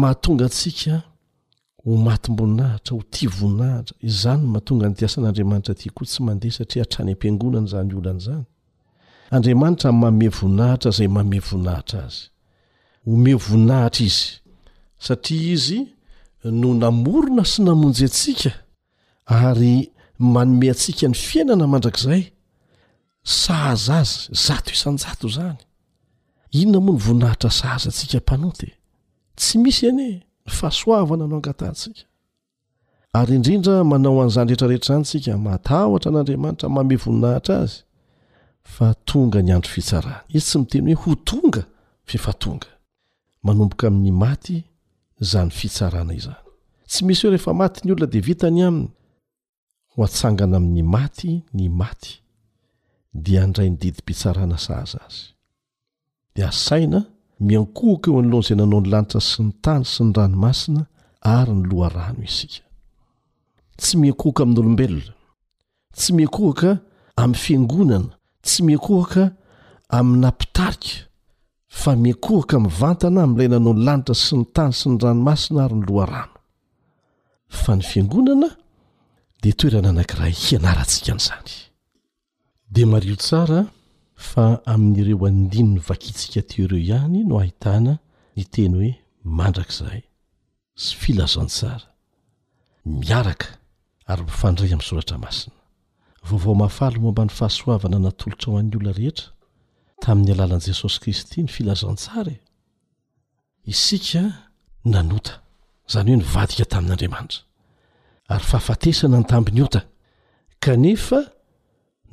[0.00, 0.94] mahatonga antsika
[1.84, 6.82] ho matimboninahitra ho tia voninahitra izany n mahatonga ny tiasan'andriamanitra tya koa tsy mandeha satria
[6.86, 8.44] atrany am-piangonany zany olan' zany
[9.36, 12.22] andriamanitra maome voninahitra zay maome voninahitra azy
[13.12, 14.28] ome voninahitra izy
[15.06, 15.78] satria izy
[16.60, 18.52] no namorona sy namonjy atsika
[19.42, 19.74] ary
[20.34, 22.22] manome atsika ny fiainana mandrakzay
[23.42, 25.58] sahaza azy zato isanjato zany
[26.60, 28.68] inona moa ny voninahitra saza ntsika mpanote
[29.38, 30.12] tsy misy eny e
[30.46, 32.02] nyfahasoavana nao angatatsika
[33.18, 37.74] ary indrindra manao an'izanretrarehetrzany sika matahotra n'andriamanitra mame voninahitra azy
[38.74, 41.62] fa tonga ny andro fitsarana izy tsy miteny hoe ho tonga
[42.08, 42.68] feefa tonga
[43.44, 44.56] manomboka amin'ny maty
[45.28, 46.44] zany fitsarana izany
[46.90, 48.88] tsy misy hoe rehefa maty ny olona de vita ny aminy
[49.92, 52.12] ho atsangana amin'ny maty ny maty
[53.24, 55.33] dia ndray nydidim-pitsarana saaza azy
[56.36, 56.98] dia asaina
[57.46, 60.82] miankohaka eo an'lohan' izay nanao ny lanitra sy ny tany sy ny ranomasina
[61.36, 62.64] ary ny loha rano isika
[63.80, 65.10] tsy miankoaka amin'nyolombelona
[65.98, 66.70] tsy miankohaka
[67.24, 68.12] amin'ny fiangonana
[68.46, 69.22] tsy miankohaka
[69.98, 70.92] amin'ny nampitarika
[71.78, 75.76] fa miankohaka min'ny vantana amin'ilay nanao ny lanitra sy ny tany sy ny ranomasina ary
[75.80, 76.38] ny loharano
[77.62, 78.48] fa ny fiangonana
[79.42, 81.52] dia toerana anank'iray hianarantsika n'izany
[82.74, 83.58] dia mario tsara
[84.16, 87.92] fa amin'n'ireo andiny ny vakiitsika teo ireo ihany no ahitana
[88.36, 88.92] ny teny hoe
[89.40, 90.02] mandrak'izahay
[90.84, 91.86] sy filazantsara
[93.00, 93.48] miaraka
[94.10, 95.56] ary mifandray amin'ny soratra masina
[96.30, 99.28] vaovao mahafaly mo mbany fahasoavana natolotra ho an'ny olona rehetra
[100.04, 102.38] tamin'ny alalan'i jesosy kristy ny filazantsarae
[103.72, 104.22] isika
[104.94, 105.32] nanota
[105.88, 107.40] izany hoe novadika tamin'n'andriamanitra
[108.32, 109.80] ary fahafatesana ny tambi ny ota
[110.64, 111.18] kanefa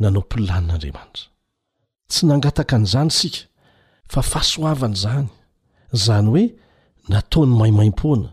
[0.01, 1.25] nanao mpoilanin'andriamanitra
[2.11, 3.39] tsy nangataka an'izany sika
[4.11, 5.27] fa fahasoavany zany
[5.93, 6.43] zany hoe
[7.09, 8.29] nataony maimaim-poana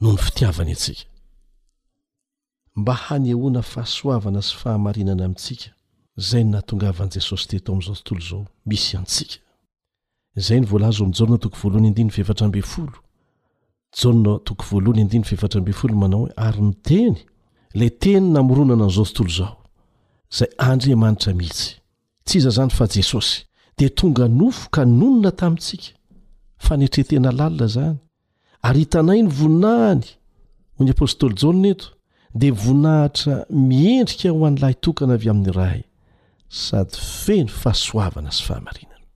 [0.00, 1.04] noho ny fitiavany antsika
[2.76, 5.70] mba hanyhoana fahasoavana sy fahamarinana amintsika
[6.16, 9.36] zay no natongaavan'i jesosy teto am'izao tontolo izao misy antsika
[10.46, 12.98] zay ny volazo oami'jalna toko voalohany andiny fevatra mbe folo
[14.02, 17.16] jana toko voalohany andiny fevatrambe folo manao hoe ary ny teny
[17.74, 19.56] le teny namoronana n'izao tontolo zao
[20.36, 21.77] zay andrye manitra mihitsy
[22.28, 23.40] tsy iza zany fa jesosy
[23.78, 25.94] dia tonga nofo ka nonona tamintsika
[26.64, 27.98] fa netretena lalina izany
[28.66, 30.06] ary hitanai ny voninahiny
[30.74, 31.88] hoy ny apôstôly jalna eto
[32.40, 33.34] dia voninahitra
[33.68, 35.80] miendrika ho an'lahy tokana avy amin'ny ray
[36.66, 39.06] sady feny fahasoavana sy fahamarinana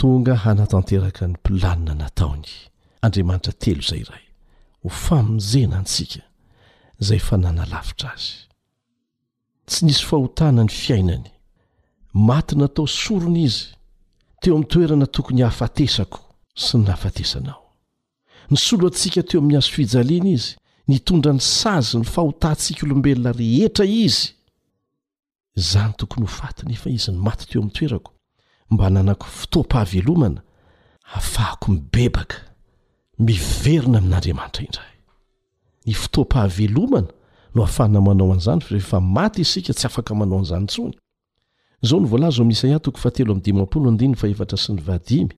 [0.00, 2.48] tonga hanatanteraka ny mpilanina nataony
[3.04, 4.24] andriamanitra telo izay iray
[4.82, 6.22] ho famojena antsika
[7.02, 8.32] izay fa nanalavitra azy
[9.68, 11.28] tsy nisy fahotana ny fiainany
[12.14, 13.64] maty natao sorona izy
[14.42, 16.18] teo amin'ny toerana tokony hahafatesako
[16.54, 17.62] sy ny ahafatesanao
[18.50, 20.50] ny solo antsika teo amin'ny hazofijaliana izy
[20.88, 24.28] nitondra ny sazy ny fahotantsika olombelona rehetra izy
[25.56, 28.12] zany tokony ho fatiny efa izany maty teo amin'ny toerako
[28.70, 30.42] mba nanako fotoapahavelomana
[31.14, 32.36] afahako mibebaka
[33.18, 34.94] miverina amin'andriamanitra indray
[35.86, 37.08] ny fotoapahavelomana
[37.54, 41.01] no hafahana manao an'izany rehefa maty isika tsy afaka manao an'izanyntsonga
[41.82, 45.30] zao ny voalazo ami'isaia toko faatelo amin'ny dimampolo andiny fefatra sy ny vadimy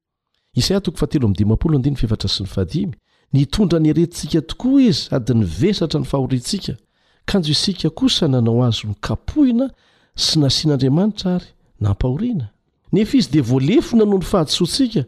[0.60, 2.94] isaia toko fahatelo am'ny dimapolo ndin fefatra sy ny vadimy
[3.32, 6.72] nitondra ny eretintsika tokoa izy sady nyvesatra ny fahorintsika
[7.24, 9.66] kanjo isika kosa nanao azy ny kapohina
[10.24, 11.46] sy nasian'andriamanitra ary
[11.80, 12.46] nampahoriana
[12.92, 15.00] nefa izy dia voalefona no ny fahatsontsika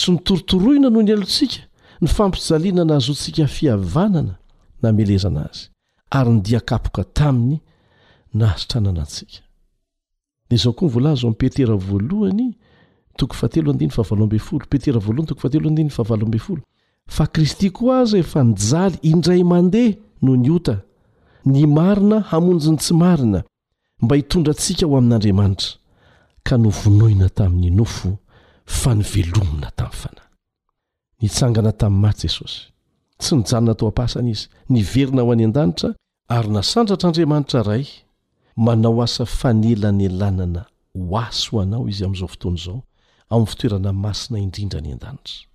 [0.00, 1.60] sy nytorotoroina noho ny elontsika
[2.00, 4.34] ny fampijaliana na azontsika fihavanana
[4.82, 5.68] namelezana azy
[6.10, 7.60] ary ny dia kapoka taminy
[8.34, 9.44] nahazitrananantsika
[10.50, 12.52] nezao koa myvolazo oamin'ny petera voalohany
[13.18, 16.62] toko fatelo andinyy faavaloambey folo petera voaloany toko fatelondin faavaloambey folo
[17.08, 20.76] fa kristy koa aza efa nijaly indray mandeha noho ny ota
[21.44, 23.40] ny marina hamonjy ny tsy marina
[24.02, 25.68] mba hitondra antsika ho amin'andriamanitra
[26.46, 28.08] ka novonoina tamin'ny nofo
[28.80, 30.28] fa nyvelomina tamin'ny fanahy
[31.22, 32.60] nitsangana tamin'ny maty jesosy
[33.20, 35.88] tsy nijanona tao ham-pasana izy ny verina ho any an-danitra
[36.36, 37.84] ary nasandratr'andriamanitra ray
[38.64, 40.62] manao asa fanelany alanana
[40.94, 42.78] ho as o anao izy amin'izao fotoany zao
[43.32, 45.48] amn'ny fitoerana masina indrindra ny an-danitra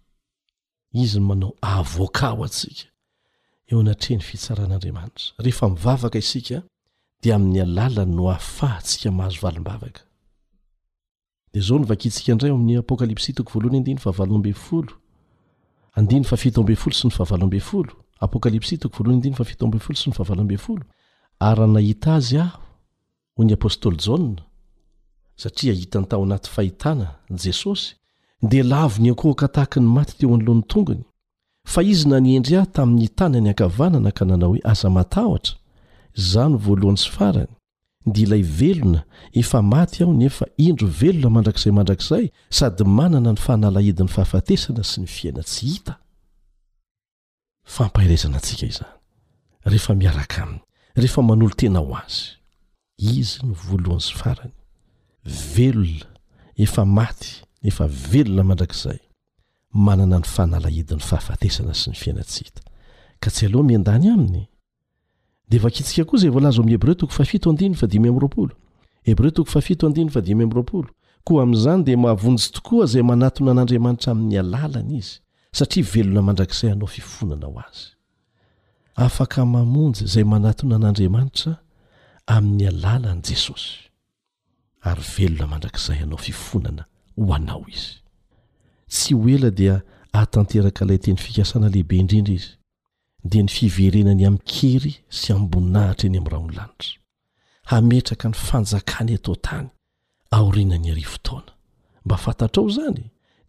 [1.04, 2.88] izy manao avoaka o antsika
[3.70, 6.58] eo anatrehny fitsaran'andriamanitra rehefa mivavaka isika
[7.22, 10.02] di amin'ny alalan no afahatsika mahazovalmbavaka
[11.54, 14.94] de zao no vakitsika indray o ami'ny apokalpsy toko voalohany andin favaloambnyolo
[15.98, 20.84] andny fafito abfolo sy ny ahavalobyoloapokalps toko vlodyafto olo sy ny ahavalobolo
[21.48, 22.62] ary ahanahita azy aho
[23.38, 24.36] ho ny apôstôly jana
[25.38, 27.96] satria hita ny tao anaty fahitana jesosy
[28.42, 31.04] dia lahavo ny ankohoka tahaka ny maty teo anolohan'ny tongony
[31.68, 35.54] fa izy nanyendry aho tamin'ny tanya ny ankavanana ka nanao hoe aza matahotra
[36.32, 37.54] za ny voalohany sy farany
[38.14, 44.10] dia ilay velona efa maty aho nefa indro velona mandrakizay mandrakizay sady manana ny fahanalahidin'ny
[44.16, 48.34] fahafatesana sy ny fiaina tsy hitaphzn
[51.04, 51.22] iz o
[52.98, 54.54] izy ny voalohan sy farany
[55.56, 56.08] velona
[56.64, 57.32] efa maty
[57.64, 59.00] efa velona mandrakzay
[59.88, 62.62] manana ny fanalahidin'ny fahafatesana sy ny fiainatsita
[63.22, 64.44] ka tsy aloha mian-dany aminy
[65.50, 68.54] dea vakitsika koa izay voalaza ami'y hebreo toko fafitoandin fadimy'roapolo
[69.08, 70.90] hebreo toko fafito adinny fadimy amroapolo
[71.28, 75.16] koa amin'izany di mahavonjy tokoa izay manatona an'andriamanitra amin'ny alalana izy
[75.58, 77.88] satria velona mandrakzay anao fifonana ho azy
[79.06, 81.54] afaka mamonjy izay manatona an'andriamanitra
[82.28, 83.72] amin'ny alalaan' jesosy
[84.90, 86.84] ary velona mandrakizay anao fifonana
[87.18, 87.96] ho anao izy
[88.94, 89.76] tsy ho ela dia
[90.14, 92.52] haatanteraka ilay teny fikasana lehibe indrindra izy
[93.30, 96.98] dia ny fiverenany amin'kery sy amboninahitra eny amin'ny raonolanitra
[97.72, 99.68] hametraka ny fanjakany atao tany
[100.38, 101.52] aorianany ari fotaona
[102.06, 103.04] mba fantatrao izany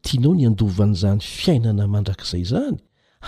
[0.05, 2.79] tianao ny andovan' izany fiainana mandrakizay izany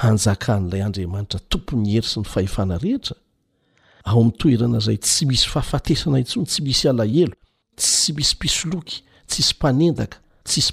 [0.00, 3.16] hanjakanyilay andriamanitra tompony hery sy ny fahefana rehetra
[4.50, 7.34] eranazay tsy misy fahafatesana intsony tsy misy alahelo
[7.76, 10.72] tsy misy mpisoloky tsy isy mpanendaka ts isy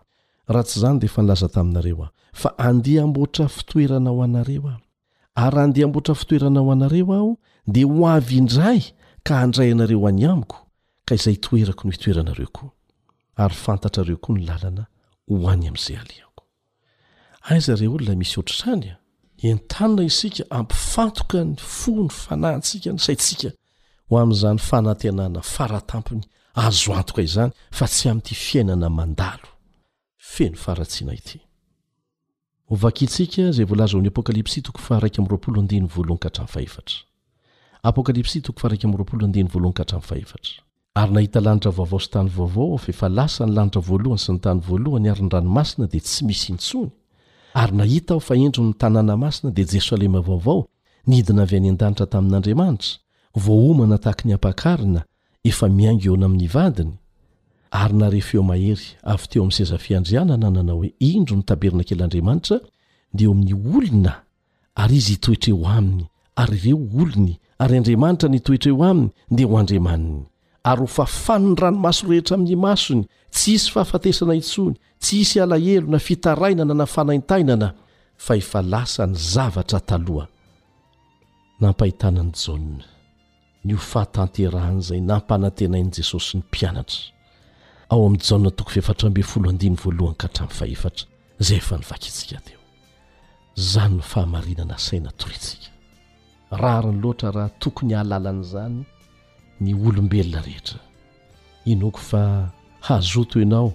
[0.47, 4.81] raha tsy zany dea fa nylaza taminareo aho fa andeha mboatra fitoerana ho anareo aho
[5.35, 7.37] ary andeha mboatra fitoerana ho anareo aho
[7.73, 8.81] diea ho avyindray
[9.23, 10.57] ka handray anareo any amiko
[11.05, 12.71] ka izay itoerako no itoeranareo koa
[13.43, 14.85] ary fantatrareo koa ny lalana
[15.27, 16.43] ho any amin'izay aliako
[17.49, 18.95] aiza re olona misy otrtrany a
[19.51, 23.49] en-tanina isika ampifantoka ny fony fanantsika ny saintsika
[24.09, 29.49] ho amin'izany fanatenana faratampony azoantoka izany fa tsy ami'nity fiainana mandalo
[30.33, 36.95] feno faratsina ityvtsika zay vlz 'pokalpsta
[37.83, 38.81] kpsary
[41.15, 44.59] nahita lanitra vaovao sy tany vaovao fa efa lasa ny lanitra voalohany sy ny tany
[44.67, 46.89] valohany ary ny ranomasina dia tsy misy intsony
[47.61, 50.61] ary nahita aho fa indro nytanàna masina dia jesoalema vaovao
[51.09, 52.99] nidina avy any an-danitra tamin'andriamanitra
[53.43, 54.99] voaomana tahaky ny apakarina
[55.51, 56.93] efa miaingoeona amin'ny vadiny
[57.81, 62.57] ary na rehfeo mahery avy teo amin'ny sezafiandrianana nana hoe indro ny taberna kelyandriamanitra
[63.17, 64.13] dea eo amin'ny olona
[64.81, 66.05] ary izy hitoetreo aminy
[66.35, 70.19] ary reo olony ary andriamanitra nitoetra eo aminy dia ho andriamaniny
[70.71, 73.03] ary ho fa fano ny ranomaso rehetra amin'ny masony
[73.35, 77.67] tsy hisy fahafatesana intsony tsy hisy alahelo na fitarainana na fanaintainana
[78.25, 80.25] fa efa lasa ny zavatra taloha
[81.61, 82.59] nampahitanan'i jaa
[83.65, 87.01] ny ho fahatanterahan'izay nampanantenain'i jesosy ny mpianatra
[87.91, 91.05] ao amin'i jaa toko fiefatrambe folo andin voalohany ka hatram'n fahefatra
[91.41, 92.61] izay efa nivakiitsika teo
[93.59, 95.67] izany no fahamarinana saina tortsika
[96.51, 98.83] rariny loatra raha tokony halalan' izany
[99.61, 100.79] ny olombelona rehetra
[101.65, 103.73] inoko fa haazoto ianao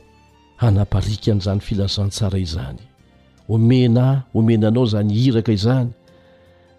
[0.57, 2.79] hanaparika an'izany filazantsara izany
[3.49, 5.91] omena omenanao zanhiraka izany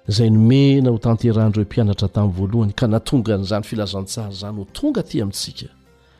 [0.07, 5.03] zay nomena ho tanterandro hoe mpianatra tamin'ny voalohany ka natonga n'izany filazantsara zany ho tonga
[5.03, 5.69] ty amintsika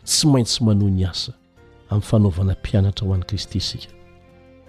[0.04, 1.34] tsy maintsy manoha ny asa
[1.90, 3.92] amin'ny fanaovana mpianatra hoan'i kristy sika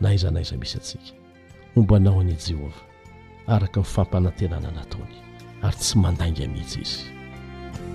[0.00, 1.12] na aizanaiza misy atsika
[1.76, 2.85] ombanao an' jehovah
[3.46, 5.14] araka ny fampanantenana nataony
[5.62, 7.00] ary tsy mandainga mihitsy izy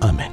[0.08, 0.32] amen